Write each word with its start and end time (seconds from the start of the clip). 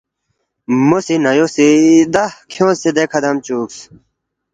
مو 0.87 0.97
سی 1.05 1.15
نَیو 1.23 1.47
سیدھا 1.55 2.25
کھیونگسے 2.51 2.89
دِکھہ 2.95 3.19
دم 3.23 3.37
چُوکس 3.45 3.77